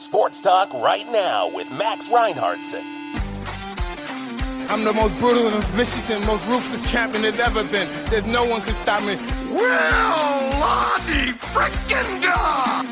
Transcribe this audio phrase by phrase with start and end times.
[0.00, 2.82] Sports Talk right now with Max Reinhardtson.
[4.70, 7.86] I'm the most brutal and vicious most ruthless champion there's ever been.
[8.06, 9.16] There's no one can stop me.
[9.54, 12.86] Well, Lottie frickin' God!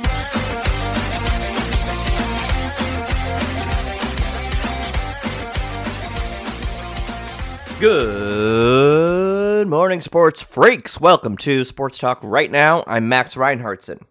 [7.81, 11.01] Good morning, sports freaks.
[11.01, 12.85] Welcome to Sports Talk right now.
[12.87, 14.03] I'm Max Reinhardtson.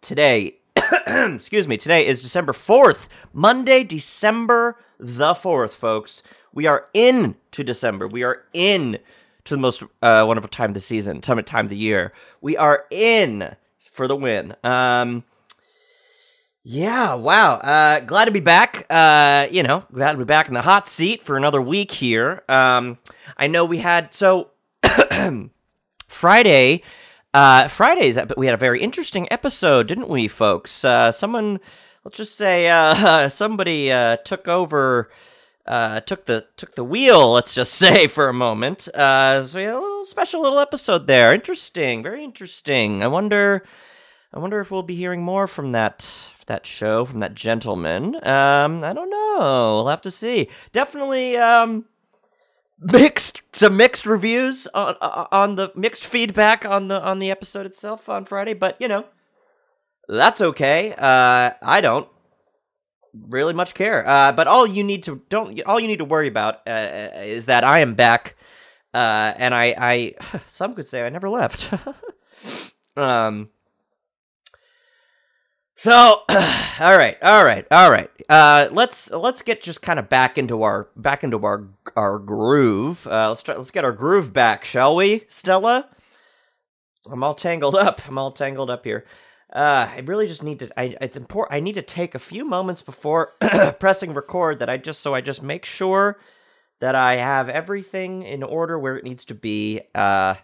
[0.00, 0.60] Today,
[1.06, 6.22] excuse me, today is December 4th, Monday, December the 4th, folks.
[6.52, 8.06] We are in to December.
[8.06, 8.98] We are in
[9.44, 12.12] to the most uh, wonderful time of the season, time of time of the year.
[12.40, 13.56] We are in
[13.90, 14.56] for the win.
[14.62, 15.24] Um,
[16.62, 17.54] yeah, wow.
[17.56, 18.86] Uh, glad to be back.
[18.88, 22.42] Uh, you know, glad to be back in the hot seat for another week here.
[22.48, 22.98] Um,
[23.36, 24.50] I know we had so
[26.08, 26.82] Friday.
[27.34, 30.84] Uh, Fridays, but we had a very interesting episode, didn't we, folks?
[30.84, 31.58] Uh, someone,
[32.04, 35.10] let's just say, uh, somebody uh, took over,
[35.66, 37.32] uh, took the took the wheel.
[37.32, 38.86] Let's just say for a moment.
[38.94, 41.34] Uh, so we had a little special little episode there.
[41.34, 43.02] Interesting, very interesting.
[43.02, 43.64] I wonder,
[44.32, 46.08] I wonder if we'll be hearing more from that
[46.46, 48.14] that show from that gentleman.
[48.16, 49.80] Um, I don't know.
[49.82, 50.48] We'll have to see.
[50.70, 51.86] Definitely um,
[52.78, 58.08] mixed some mixed reviews on on the mixed feedback on the on the episode itself
[58.08, 59.04] on Friday, but you know
[60.08, 60.94] that's okay.
[60.96, 62.08] Uh, I don't
[63.28, 64.06] really much care.
[64.06, 67.46] Uh, but all you need to don't all you need to worry about uh, is
[67.46, 68.36] that I am back.
[68.94, 70.14] Uh, and I, I,
[70.48, 71.68] some could say I never left.
[72.96, 73.50] um,
[75.76, 78.10] so, all right, all right, all right.
[78.28, 83.06] Uh, let's let's get just kind of back into our back into our our groove.
[83.06, 85.88] Uh, let's try, let's get our groove back, shall we, Stella?
[87.10, 88.06] I'm all tangled up.
[88.08, 89.04] I'm all tangled up here.
[89.52, 90.80] Uh, I really just need to.
[90.80, 91.56] I it's important.
[91.56, 93.30] I need to take a few moments before
[93.78, 94.60] pressing record.
[94.60, 96.18] That I just so I just make sure
[96.80, 99.82] that I have everything in order where it needs to be.
[99.94, 100.34] Uh,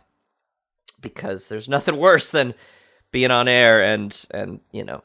[1.00, 2.54] because there's nothing worse than
[3.12, 5.02] being on air and and you know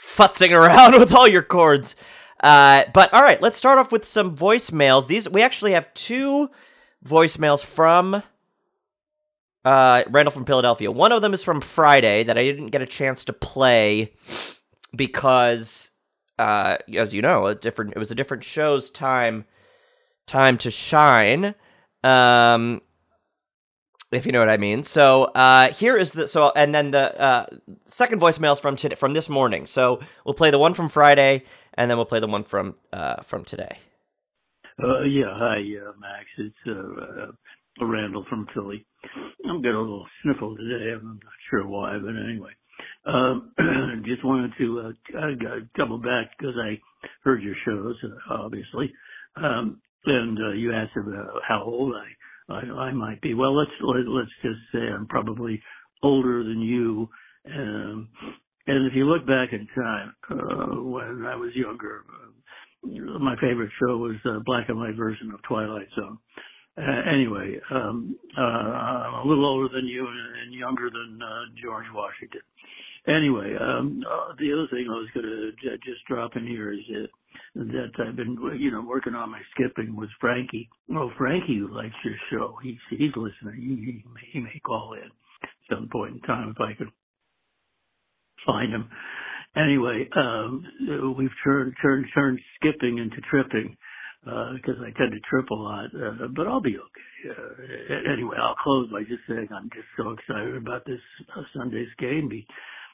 [0.00, 1.96] futzing around with all your cords.
[2.42, 5.06] Uh, but all right, let's start off with some voicemails.
[5.06, 6.50] These we actually have two
[7.04, 8.22] voicemails from
[9.64, 10.90] uh, Randall from Philadelphia.
[10.90, 14.14] One of them is from Friday that I didn't get a chance to play
[14.96, 15.90] because,
[16.38, 19.44] uh, as you know, a different it was a different show's time
[20.26, 21.54] time to shine.
[22.02, 22.80] Um,
[24.12, 24.82] if you know what I mean.
[24.82, 27.46] So uh, here is the so, and then the uh,
[27.86, 29.66] second voicemail is from today, from this morning.
[29.66, 31.44] So we'll play the one from Friday,
[31.74, 33.78] and then we'll play the one from uh, from today.
[34.82, 36.26] Uh, yeah, hi, uh, Max.
[36.38, 38.86] It's uh, Randall from Philly.
[39.48, 40.92] I'm getting a little sniffle today.
[40.94, 42.52] I'm not sure why, but anyway.
[43.04, 43.52] Um,
[44.06, 45.30] just wanted to uh,
[45.76, 46.80] double back because I
[47.22, 47.96] heard your shows,
[48.30, 48.92] obviously,
[49.36, 52.08] um, and you asked about how old I
[52.50, 53.34] I, I might be.
[53.34, 55.62] Well, let's let, let's just say I'm probably
[56.02, 57.08] older than you.
[57.46, 58.08] Um,
[58.66, 63.70] and if you look back in time, uh, when I was younger, uh, my favorite
[63.80, 66.18] show was the black and white version of Twilight Zone.
[66.78, 71.86] Uh, anyway, um, uh, I'm a little older than you and, younger than uh, George
[71.94, 72.40] Washington.
[73.08, 76.72] Anyway, um, uh, the other thing I was going to j- just drop in here
[76.72, 77.08] is that
[77.54, 80.68] that I've been, you know, working on my skipping with Frankie.
[80.94, 82.56] Oh, Frankie likes your show.
[82.62, 83.56] He's he's listening.
[83.56, 85.10] He, he, may, he may call in
[85.42, 86.90] at some point in time if I could
[88.46, 88.88] find him.
[89.56, 90.64] Anyway, um,
[91.18, 93.76] we've turned turned turned skipping into tripping
[94.22, 97.40] because uh, I tend to trip a lot, uh, but I'll be okay.
[97.40, 101.00] Uh, anyway, I'll close by just saying I'm just so excited about this
[101.36, 102.46] uh, Sunday's game be,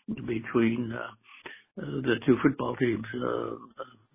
[0.08, 3.50] between uh, uh, the two football teams, uh,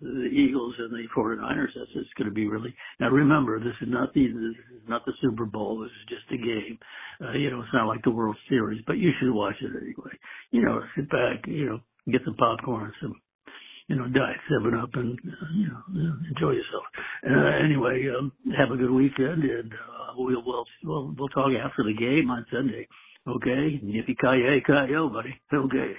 [0.02, 1.68] the Eagles and the 49ers.
[1.74, 2.74] That's it's going to be really.
[3.00, 5.80] Now remember, this is not the this is not the Super Bowl.
[5.80, 6.78] This is just a game.
[7.22, 10.12] Uh, you know, it's not like the World Series, but you should watch it anyway.
[10.50, 11.46] You know, sit back.
[11.46, 11.80] You know,
[12.10, 13.14] get some popcorn, some
[13.88, 16.84] you know, diet seven up, and uh, you know, enjoy yourself.
[17.28, 21.84] Uh, anyway, um, have a good weekend, and uh, we'll we'll we'll we'll talk after
[21.84, 22.88] the game on Sunday.
[23.26, 24.62] Okay, yippee ki yay
[25.08, 25.40] buddy.
[25.52, 25.92] Okay.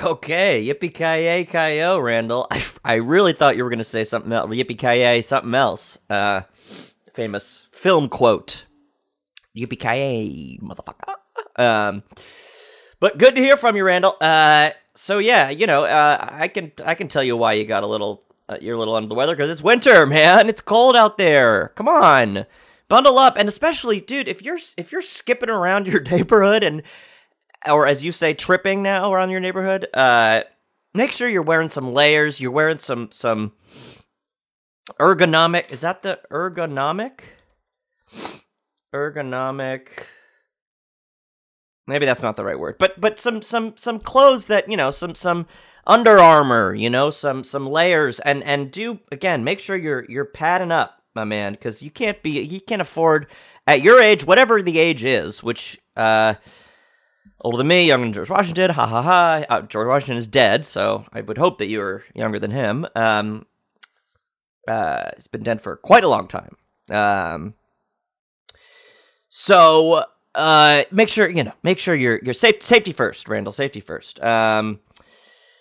[0.00, 2.46] Okay, yippee ki yo, Randall.
[2.50, 4.50] I, I really thought you were going to say something else.
[4.50, 5.98] Yippee ki something else.
[6.08, 6.42] Uh,
[7.12, 8.64] famous film quote.
[9.56, 11.14] Yippee ki motherfucker.
[11.56, 12.02] Um,
[13.00, 14.16] but good to hear from you, Randall.
[14.18, 17.82] Uh, so yeah, you know, uh, I can I can tell you why you got
[17.82, 20.48] a little uh, you're a little under the weather because it's winter, man.
[20.48, 21.72] It's cold out there.
[21.74, 22.46] Come on,
[22.88, 26.82] bundle up, and especially, dude, if you're if you're skipping around your neighborhood and
[27.66, 30.42] or as you say, tripping now around your neighborhood, uh,
[30.94, 32.40] make sure you're wearing some layers.
[32.40, 33.52] You're wearing some some
[35.00, 35.70] ergonomic.
[35.70, 37.20] Is that the ergonomic?
[38.94, 39.88] Ergonomic.
[41.86, 44.90] Maybe that's not the right word, but but some some some clothes that you know
[44.90, 45.46] some some
[45.84, 50.24] Under Armour, you know, some some layers, and and do again make sure you're you're
[50.24, 53.26] padding up, my man, because you can't be you can't afford
[53.66, 56.34] at your age, whatever the age is, which uh
[57.42, 58.70] older than me, younger than George Washington.
[58.70, 59.44] Ha ha ha.
[59.48, 62.86] Uh, George Washington is dead, so I would hope that you were younger than him.
[62.94, 63.46] Um,
[64.66, 66.56] uh, he's been dead for quite a long time.
[66.90, 67.54] Um,
[69.28, 70.04] so
[70.34, 74.22] uh, make sure you know, make sure you're you're safe, safety first, Randall, safety first.
[74.22, 74.80] Um,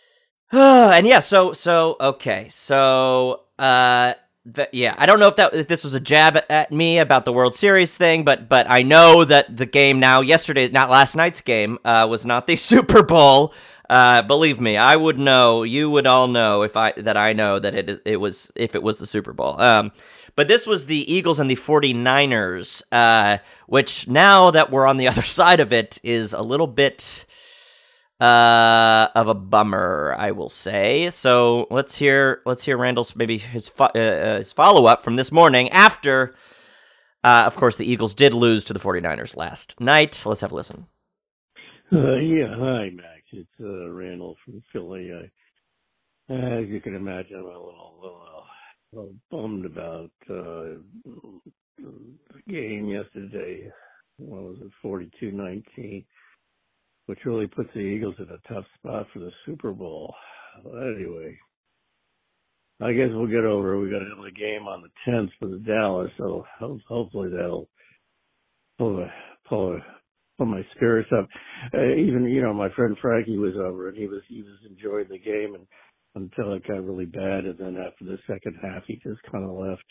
[0.52, 4.14] and yeah, so so okay, so uh,
[4.54, 7.00] th- yeah, I don't know if that if this was a jab at, at me
[7.00, 10.90] about the World Series thing, but but I know that the game now, yesterday, not
[10.90, 13.54] last night's game, uh, was not the Super Bowl.
[13.90, 15.64] Uh, believe me, I would know.
[15.64, 18.84] You would all know if I that I know that it it was if it
[18.84, 19.60] was the Super Bowl.
[19.60, 19.92] Um,
[20.36, 25.08] but this was the Eagles and the 49ers, uh, which now that we're on the
[25.10, 27.26] other side of it is a little bit
[28.22, 31.10] uh, of a bummer, I will say.
[31.10, 35.16] So let's hear let's hear Randall's maybe his fo- uh, uh his follow up from
[35.16, 36.36] this morning after.
[37.24, 40.24] Uh, of course, the Eagles did lose to the 49ers last night.
[40.26, 40.86] Let's have a listen.
[41.92, 43.22] Uh, yeah, hi Max.
[43.32, 45.12] It's uh, Randall from Philly.
[45.12, 48.46] I, as you can imagine, I'm a little, little,
[48.94, 50.82] little bummed about the
[52.48, 53.72] game yesterday.
[54.18, 56.06] What was it, 42-19,
[57.12, 60.16] which really puts the Eagles in a tough spot for the Super Bowl.
[60.66, 61.38] Anyway,
[62.82, 63.78] I guess we'll get over.
[63.78, 66.46] We got another game on the 10th for the Dallas, so
[66.88, 67.68] hopefully that'll
[68.78, 69.06] pull,
[69.50, 69.82] pull,
[70.38, 71.28] pull my spirits up.
[71.74, 75.08] Uh, even you know, my friend Frankie was over, and he was he was enjoying
[75.10, 75.68] the game, and
[76.16, 79.52] until it got really bad, and then after the second half, he just kind of
[79.52, 79.84] left.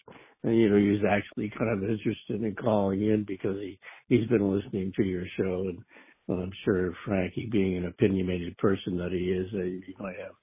[0.42, 3.78] And you know, he was actually kind of interested in calling in because he
[4.08, 5.80] he's been listening to your show, and
[6.26, 10.34] well, I'm sure Frankie, being an opinionated person that he is, uh, he might have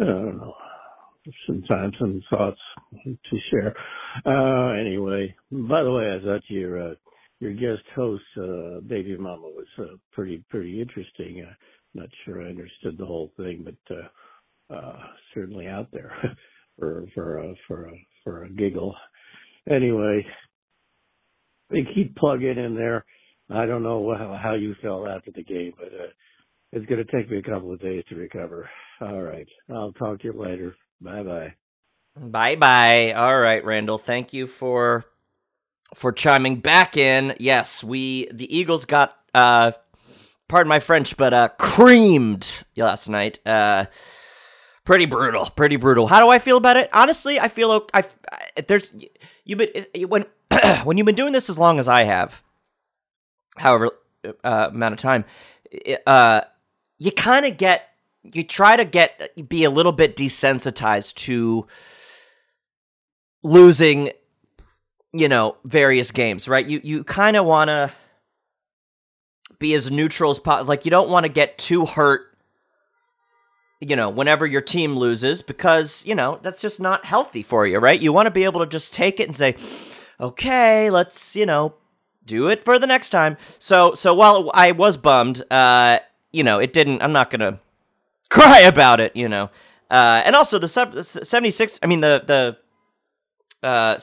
[0.00, 0.54] I don't know
[1.46, 2.60] sometimes some thoughts
[3.04, 3.74] to share.
[4.26, 6.94] Uh, anyway, by the way, I thought your uh,
[7.40, 11.44] your guest host, uh, Baby Mama, was uh, pretty pretty interesting.
[11.48, 11.54] Uh,
[11.94, 14.24] not sure I understood the whole thing, but uh,
[14.74, 14.98] uh,
[15.34, 16.12] certainly out there
[16.78, 18.94] for for uh, for a for a giggle.
[19.70, 20.24] Anyway,
[21.70, 23.04] they keep plugging in there.
[23.50, 26.08] I don't know how, you felt after the game, but uh,
[26.72, 28.68] it's going to take me a couple of days to recover.
[29.00, 30.76] All right, I'll talk to you later.
[31.00, 31.54] Bye bye.
[32.16, 33.12] Bye bye.
[33.12, 33.98] All right, Randall.
[33.98, 35.04] Thank you for
[35.94, 37.34] for chiming back in.
[37.38, 39.72] Yes, we the Eagles got uh
[40.48, 43.38] pardon my French, but uh creamed last night.
[43.46, 43.86] Uh
[44.84, 46.08] pretty brutal, pretty brutal.
[46.08, 46.90] How do I feel about it?
[46.92, 48.92] Honestly, I feel I, I there's
[49.44, 50.24] you've been when
[50.84, 52.42] when you've been doing this as long as I have,
[53.58, 53.90] however
[54.44, 55.24] uh, amount of time,
[56.06, 56.42] uh,
[56.98, 57.88] you kind of get
[58.22, 61.66] you try to get be a little bit desensitized to
[63.42, 64.10] losing
[65.12, 66.66] you know various games right?
[66.66, 67.92] You you kind of want to
[69.58, 72.36] be as neutral as possible like you don't want to get too hurt
[73.80, 77.78] you know whenever your team loses because you know that's just not healthy for you
[77.78, 78.00] right?
[78.00, 79.56] You want to be able to just take it and say
[80.20, 81.74] okay let's you know
[82.28, 85.98] do it for the next time so so while i was bummed uh
[86.30, 87.58] you know it didn't i'm not gonna
[88.30, 89.50] cry about it, you know.
[89.90, 92.22] Uh, and also the 76, I mean, the,
[93.62, 93.98] the, uh,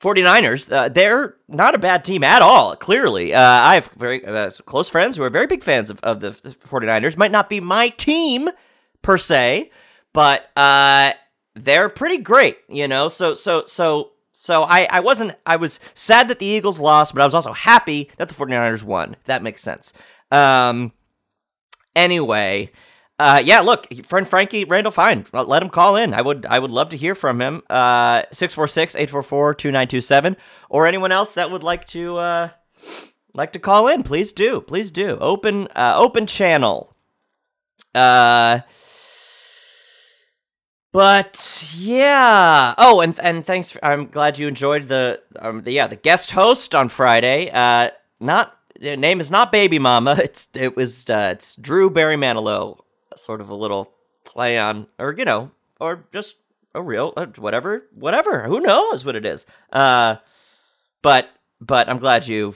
[0.00, 3.34] 49ers, uh, they're not a bad team at all, clearly.
[3.34, 6.30] Uh, I have very uh, close friends who are very big fans of, of the
[6.30, 7.16] 49ers.
[7.16, 8.48] Might not be my team
[9.02, 9.70] per se,
[10.14, 11.12] but uh,
[11.54, 13.08] they're pretty great, you know?
[13.08, 17.22] So, so, so, so I, I wasn't, I was sad that the Eagles lost, but
[17.22, 19.92] I was also happy that the 49ers won, that makes sense.
[20.32, 20.90] Um,
[21.94, 22.72] anyway,
[23.20, 25.26] uh, yeah, look, friend Frankie Randall, fine.
[25.32, 26.12] Let him call in.
[26.12, 27.62] I would I would love to hear from him.
[27.70, 30.34] Uh 646-844-2927
[30.68, 32.48] or anyone else that would like to uh
[33.34, 34.60] like to call in, please do.
[34.60, 35.18] Please do.
[35.20, 36.96] Open uh open channel.
[37.94, 38.58] Uh
[40.92, 42.74] but yeah.
[42.78, 43.70] Oh, and and thanks.
[43.70, 47.50] For, I'm glad you enjoyed the um the, yeah the guest host on Friday.
[47.50, 50.16] Uh, not name is not Baby Mama.
[50.22, 52.78] It's it was uh, it's Drew Barry Manilow
[53.16, 53.92] sort of a little
[54.24, 56.36] play on, or you know, or just
[56.74, 58.44] a real uh, whatever, whatever.
[58.44, 59.46] Who knows what it is?
[59.72, 60.16] Uh,
[61.02, 61.28] but
[61.60, 62.54] but I'm glad you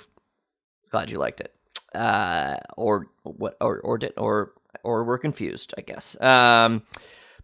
[0.91, 1.53] glad you liked it.
[1.95, 4.53] Uh, or what or or did or
[4.83, 6.21] or we're confused, I guess.
[6.21, 6.83] Um,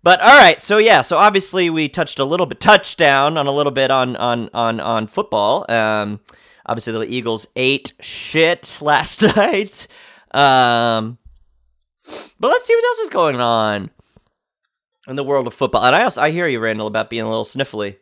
[0.02, 3.52] but all right, so yeah, so obviously we touched a little bit, touchdown on a
[3.52, 5.71] little bit on on on on football.
[5.71, 6.21] Um,
[6.66, 9.87] obviously the Eagles ate shit last night.
[10.32, 11.18] Um,
[12.40, 13.90] but let's see what else is going on
[15.06, 15.85] in the world of football.
[15.85, 17.97] And I also I hear you, Randall, about being a little sniffly.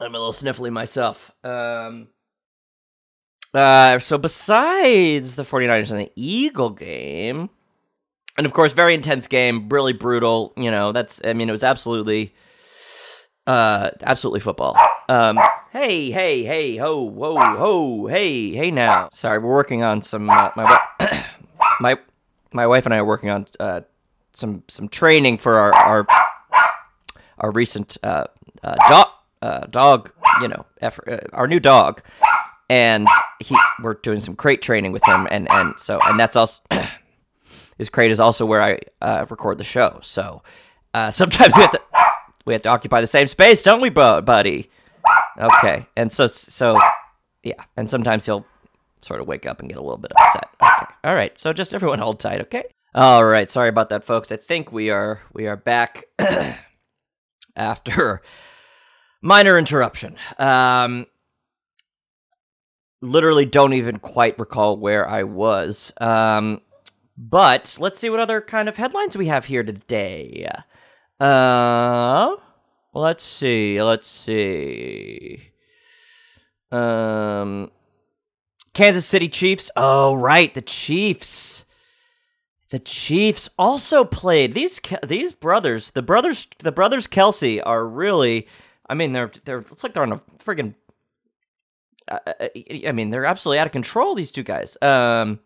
[0.00, 1.32] I'm a little sniffly myself.
[1.42, 2.08] Um,
[3.52, 7.50] uh, so besides the 49ers and the Eagle game,
[8.38, 10.54] and of course, very intense game, really brutal.
[10.56, 12.34] You know, that's I mean, it was absolutely,
[13.48, 14.76] uh, absolutely football.
[15.08, 15.38] Um,
[15.72, 19.10] hey, hey, hey, ho, ho, ho, hey, hey, now.
[19.12, 20.30] Sorry, we're working on some.
[20.30, 20.80] Uh, my
[21.80, 21.98] my
[22.52, 23.80] my wife and I are working on uh,
[24.32, 26.06] some some training for our our
[27.38, 28.24] our recent uh,
[28.62, 29.08] uh, dog
[29.42, 30.12] uh, dog.
[30.40, 32.02] You know, effort, uh, our new dog
[32.70, 33.08] and
[33.40, 36.60] he we're doing some crate training with him and and so and that's also
[37.78, 40.00] his crate is also where I uh, record the show.
[40.02, 40.42] So
[40.92, 41.80] uh, sometimes we have to
[42.44, 44.70] we have to occupy the same space, don't we, buddy?
[45.38, 46.78] Okay, and so so
[47.42, 48.44] yeah, and sometimes he'll
[49.00, 50.48] sort of wake up and get a little bit upset.
[50.62, 51.38] Okay, all right.
[51.38, 52.64] So just everyone hold tight, okay?
[52.94, 53.50] All right.
[53.50, 54.32] Sorry about that, folks.
[54.32, 56.04] I think we are we are back
[57.56, 58.22] after
[59.22, 60.16] minor interruption.
[60.38, 61.06] Um,
[63.00, 65.92] literally don't even quite recall where I was.
[66.00, 66.62] Um,
[67.18, 70.48] but let's see what other kind of headlines we have here today.
[71.18, 72.36] Uh,
[72.94, 73.82] let's see.
[73.82, 75.50] Let's see.
[76.70, 77.72] Um,
[78.72, 79.70] Kansas City Chiefs.
[79.76, 81.64] Oh, right, the Chiefs.
[82.70, 85.90] The Chiefs also played these these brothers.
[85.90, 88.46] The brothers, the brothers Kelce are really.
[88.88, 89.60] I mean, they're they're.
[89.60, 90.74] It's like they're on a friggin'
[92.10, 94.14] I mean, they're absolutely out of control.
[94.14, 94.76] These two guys.
[94.80, 95.40] Um,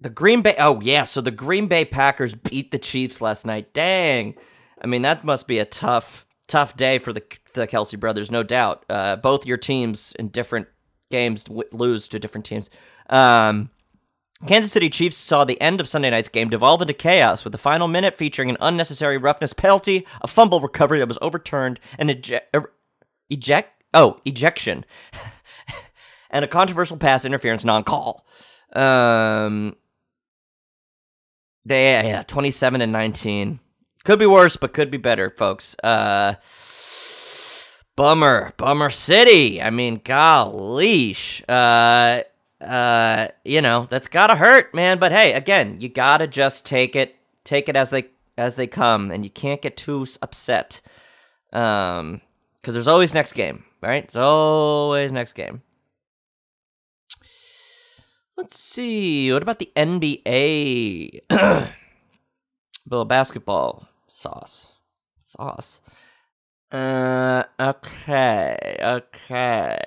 [0.00, 0.54] the Green Bay.
[0.58, 3.72] Oh yeah, so the Green Bay Packers beat the Chiefs last night.
[3.72, 4.34] Dang.
[4.80, 7.22] I mean, that must be a tough, tough day for the
[7.54, 8.84] the Kelce brothers, no doubt.
[8.88, 10.68] Uh, both your teams in different
[11.10, 12.70] games w- lose to different teams.
[13.10, 13.70] Um,
[14.46, 17.58] Kansas City Chiefs saw the end of Sunday night's game devolve into chaos with the
[17.58, 22.54] final minute featuring an unnecessary roughness penalty, a fumble recovery that was overturned, and eject,
[23.30, 24.84] eject Oh, ejection.
[26.30, 28.26] and a controversial pass interference non-call.
[28.74, 29.76] Um,
[31.68, 33.60] they yeah, 27 and 19.
[34.04, 35.76] Could be worse, but could be better, folks.
[35.82, 36.34] Uh,
[37.96, 39.60] bummer, bummer city.
[39.60, 41.16] I mean, golly,
[41.48, 42.22] uh,
[42.60, 44.98] uh, you know that's gotta hurt, man.
[44.98, 49.10] But hey, again, you gotta just take it, take it as they as they come,
[49.10, 50.80] and you can't get too upset.
[51.52, 52.20] Um,
[52.56, 54.04] because there's always next game right?
[54.04, 55.62] It's always next game.
[58.38, 59.32] Let's see.
[59.32, 61.22] What about the NBA?
[62.88, 64.74] Bill basketball sauce.
[65.20, 65.80] Sauce.
[66.70, 69.80] Uh, okay, okay.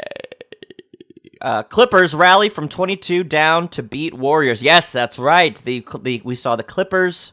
[1.39, 4.61] Uh, Clippers rally from 22 down to beat Warriors.
[4.61, 5.55] Yes, that's right.
[5.55, 7.31] The, the we saw the Clippers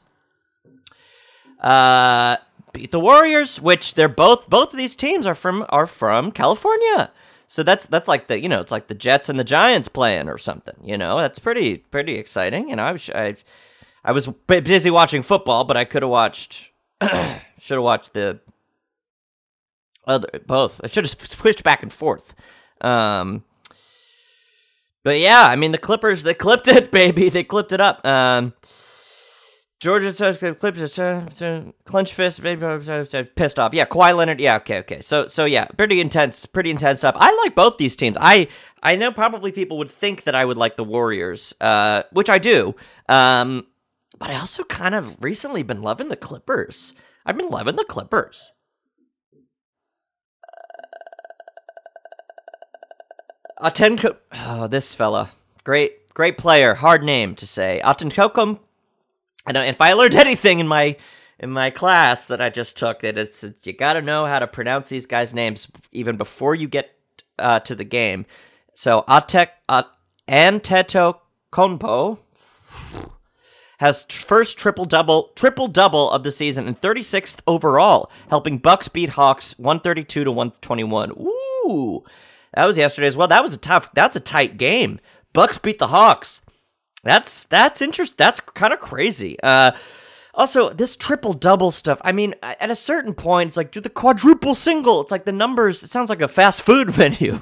[1.60, 2.36] uh,
[2.72, 7.10] beat the Warriors, which they're both both of these teams are from are from California.
[7.50, 10.28] So that's that's like the you know it's like the Jets and the Giants playing
[10.28, 10.76] or something.
[10.84, 12.68] You know that's pretty pretty exciting.
[12.68, 13.36] You know I was I,
[14.04, 16.70] I was busy watching football, but I could have watched
[17.02, 18.40] should have watched the
[20.06, 20.82] other both.
[20.84, 22.34] I should have switched back and forth.
[22.82, 23.44] Um,
[25.02, 27.30] but yeah, I mean the Clippers they clipped it, baby.
[27.30, 28.06] They clipped it up.
[28.06, 28.52] Um,
[29.80, 30.12] Georgia
[30.58, 30.98] clips
[31.84, 33.72] clench fist, pissed off.
[33.72, 34.40] Yeah, Kawhi Leonard.
[34.40, 35.00] Yeah, okay, okay.
[35.00, 37.14] So, so yeah, pretty intense, pretty intense stuff.
[37.16, 38.16] I like both these teams.
[38.20, 38.48] I,
[38.82, 42.38] I know probably people would think that I would like the Warriors, uh, which I
[42.38, 42.74] do.
[43.08, 43.66] Um,
[44.18, 46.92] but I also kind of recently been loving the Clippers.
[47.24, 48.52] I've been loving the Clippers.
[53.60, 55.30] Atenko, oh, this fella,
[55.64, 57.80] great, great player, hard name to say.
[57.84, 58.60] Atenkokum
[59.56, 60.96] and if I learned anything in my
[61.38, 64.40] in my class that I just took, that it's, it's you got to know how
[64.40, 66.90] to pronounce these guys' names even before you get
[67.38, 68.26] uh, to the game.
[68.74, 69.84] So Atek uh,
[70.28, 71.18] Anteto
[71.52, 72.18] Konpo
[73.78, 79.10] has first triple double triple double of the season and 36th overall, helping Bucks beat
[79.10, 81.12] Hawks 132 to 121.
[81.12, 82.04] Ooh,
[82.54, 83.28] that was yesterday as well.
[83.28, 83.88] That was a tough.
[83.94, 85.00] That's a tight game.
[85.32, 86.40] Bucks beat the Hawks.
[87.02, 88.16] That's that's interesting.
[88.16, 89.38] That's kind of crazy.
[89.42, 89.72] Uh,
[90.34, 92.00] also, this triple double stuff.
[92.04, 95.00] I mean, at a certain point, it's like do the quadruple single.
[95.00, 95.82] It's like the numbers.
[95.82, 97.40] It sounds like a fast food menu.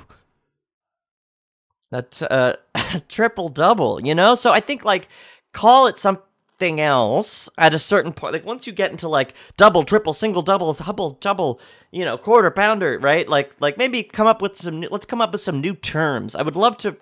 [1.90, 2.56] That's uh,
[3.08, 4.34] triple double, you know?
[4.34, 5.08] So I think like
[5.52, 8.32] call it something else at a certain point.
[8.32, 11.60] Like once you get into like double, triple, single, double, double, double,
[11.90, 13.28] you know, quarter pounder, right?
[13.28, 16.34] Like like maybe come up with some New, let's come up with some new terms.
[16.34, 16.96] I would love to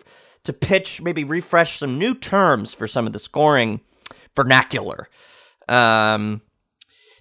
[0.45, 3.81] to pitch maybe refresh some new terms for some of the scoring
[4.37, 5.09] vernacular.
[5.69, 6.43] Um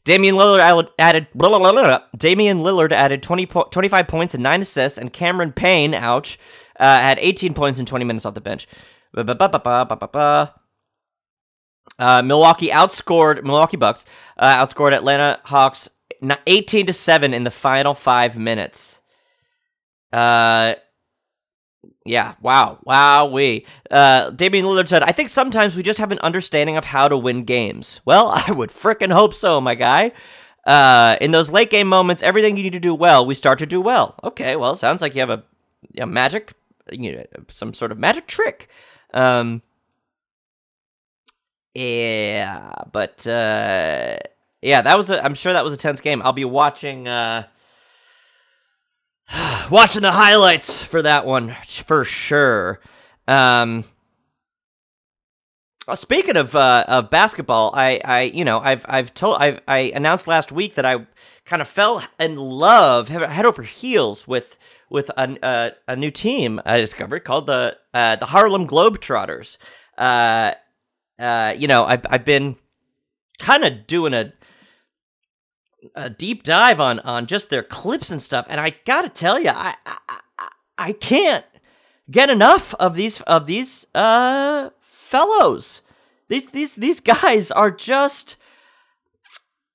[0.06, 4.62] Damian Lillard added blah, blah, blah, Damian Lillard added 20 po- 25 points and 9
[4.62, 6.38] assists and Cameron Payne, ouch,
[6.78, 8.68] uh, had 18 points in 20 minutes off the bench.
[12.00, 14.04] Uh, Milwaukee outscored Milwaukee Bucks
[14.38, 15.90] uh, outscored Atlanta Hawks
[16.48, 19.00] 18 to 7 in the final 5 minutes.
[20.12, 20.76] Uh
[22.06, 23.66] yeah, wow, wow, we.
[23.90, 27.18] Uh, Damian Lillard said, I think sometimes we just have an understanding of how to
[27.18, 28.02] win games.
[28.06, 30.12] Well, I would frickin' hope so, my guy.
[30.66, 33.66] Uh, in those late game moments, everything you need to do well, we start to
[33.66, 34.16] do well.
[34.24, 35.44] Okay, well, sounds like you have a,
[35.98, 36.54] a magic,
[36.92, 38.70] you know, some sort of magic trick.
[39.14, 39.62] Um,
[41.74, 44.18] yeah, but uh,
[44.62, 45.24] yeah, that was a.
[45.24, 46.22] I'm sure that was a tense game.
[46.24, 47.08] I'll be watching.
[47.08, 47.48] Uh,
[49.72, 52.80] watching the highlights for that one for sure.
[53.28, 53.86] Um,
[55.88, 59.92] uh, speaking of uh, of basketball, I, I you know I've I've told I've I
[59.96, 61.06] announced last week that I
[61.46, 64.58] kind of fell in love head over heels with
[64.90, 69.58] with a uh, a new team I discovered called the uh, the Harlem Globetrotters.
[69.98, 70.54] Uh,
[71.20, 72.56] uh, you know I've I've been
[73.40, 74.32] kind of doing a
[75.96, 79.50] a deep dive on on just their clips and stuff, and I gotta tell you,
[79.50, 81.46] I, I I can't
[82.10, 85.82] get enough of these of these uh fellows.
[86.28, 88.38] These these these guys are just.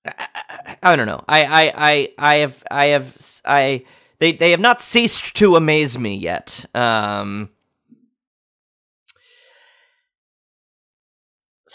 [0.05, 1.23] I, I don't know.
[1.29, 3.85] I, I I I have I have I
[4.19, 6.65] they they have not ceased to amaze me yet.
[6.75, 7.51] Um,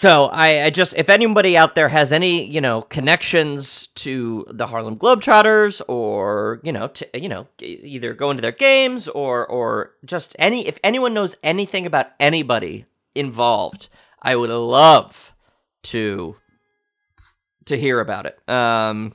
[0.04, 4.68] So I, I, just, if anybody out there has any, you know, connections to the
[4.68, 9.94] Harlem Globetrotters, or you know, to, you know, either go into their games or or
[10.04, 12.86] just any, if anyone knows anything about anybody
[13.16, 13.88] involved,
[14.22, 15.34] I would love
[15.84, 16.36] to
[17.63, 18.38] to hear about it.
[18.50, 19.13] Um,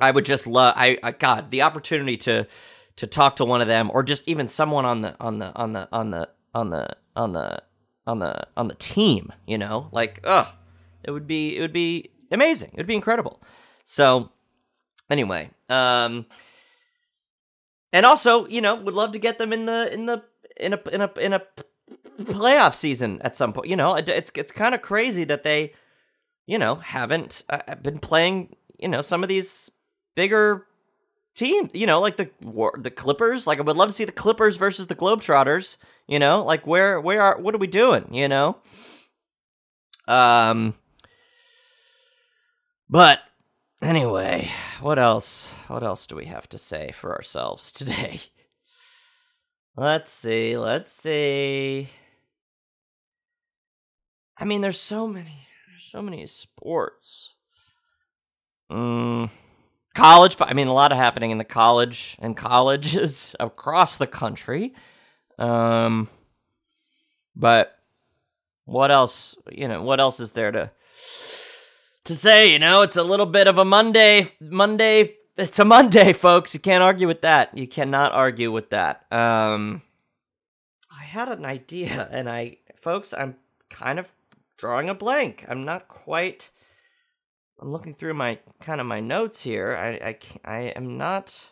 [0.00, 2.46] I would just love, I, I God, the opportunity to
[2.96, 5.74] to talk to one of them, or just even someone on the on the on
[5.74, 7.62] the on the on the on the
[8.06, 9.88] on the on the team, you know?
[9.92, 10.48] Like, ugh.
[11.02, 12.70] It would be it would be amazing.
[12.72, 13.40] It would be incredible.
[13.84, 14.30] So
[15.10, 16.26] anyway, um
[17.92, 20.22] and also, you know, would love to get them in the in the
[20.56, 21.42] in a in a in a
[22.18, 23.68] playoff season at some point.
[23.68, 25.72] You know, it's it's kind of crazy that they,
[26.46, 28.56] you know, haven't uh, been playing.
[28.78, 29.70] You know, some of these
[30.16, 30.66] bigger
[31.34, 31.70] teams.
[31.72, 32.30] You know, like the
[32.78, 33.46] the Clippers.
[33.46, 35.76] Like I would love to see the Clippers versus the Globetrotters.
[36.06, 38.12] You know, like where where are what are we doing?
[38.12, 38.58] You know,
[40.06, 40.74] um,
[42.88, 43.20] but
[43.80, 45.50] anyway, what else?
[45.68, 48.20] What else do we have to say for ourselves today?
[49.76, 50.56] Let's see.
[50.56, 51.88] Let's see.
[54.36, 55.46] I mean, there's so many.
[55.68, 57.34] There's so many sports.
[58.70, 59.30] Mm,
[59.94, 60.36] college.
[60.40, 64.74] I mean, a lot of happening in the college and colleges across the country.
[65.38, 66.08] Um,
[67.34, 67.78] but
[68.64, 69.34] what else?
[69.50, 70.70] You know, what else is there to
[72.04, 72.52] to say?
[72.52, 74.32] You know, it's a little bit of a Monday.
[74.40, 75.16] Monday.
[75.36, 76.54] It's a Monday, folks.
[76.54, 77.56] You can't argue with that.
[77.56, 79.04] You cannot argue with that.
[79.12, 79.82] Um,
[80.96, 83.36] I had an idea, and I, folks, I'm
[83.68, 84.12] kind of
[84.56, 85.44] drawing a blank.
[85.48, 86.50] I'm not quite.
[87.64, 89.74] I'm looking through my kind of my notes here.
[89.74, 91.46] I I I am not.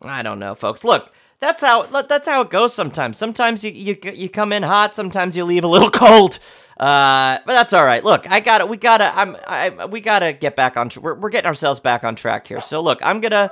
[0.00, 0.84] I don't know, folks.
[0.84, 3.18] Look, that's how that's how it goes sometimes.
[3.18, 6.38] Sometimes you you you come in hot, sometimes you leave a little cold.
[6.78, 8.04] Uh, but that's all right.
[8.04, 8.68] Look, I got it.
[8.68, 9.12] We gotta.
[9.18, 9.36] I'm.
[9.48, 9.86] I.
[9.86, 10.88] We gotta get back on.
[11.00, 12.60] We're we're getting ourselves back on track here.
[12.60, 13.50] So look, I'm gonna.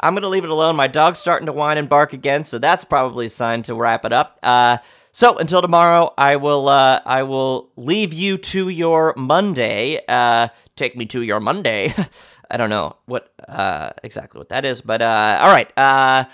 [0.00, 0.74] I'm gonna leave it alone.
[0.74, 4.04] My dog's starting to whine and bark again, so that's probably a sign to wrap
[4.04, 4.40] it up.
[4.42, 4.78] Uh,
[5.12, 6.68] so until tomorrow, I will.
[6.68, 10.00] Uh, I will leave you to your Monday.
[10.08, 11.94] Uh, take me to your Monday.
[12.50, 15.70] I don't know what uh exactly what that is, but uh, all right.
[15.78, 16.24] Uh.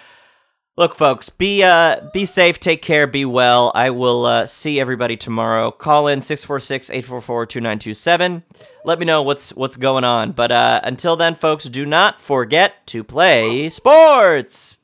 [0.77, 3.73] Look, folks, be uh, be safe, take care, be well.
[3.75, 5.73] I will uh, see everybody tomorrow.
[5.73, 8.45] Call in 646-844-2927.
[8.85, 10.31] Let me know what's what's going on.
[10.31, 14.77] But uh, until then, folks, do not forget to play sports.